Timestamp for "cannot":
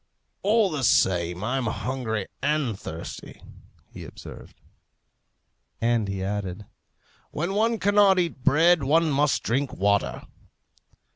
7.77-8.17